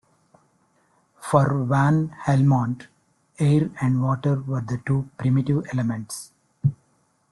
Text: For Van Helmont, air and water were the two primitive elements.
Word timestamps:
For 1.21 1.63
Van 1.65 2.07
Helmont, 2.21 2.87
air 3.37 3.69
and 3.79 4.01
water 4.01 4.33
were 4.41 4.61
the 4.61 4.81
two 4.83 5.07
primitive 5.19 5.67
elements. 5.71 6.31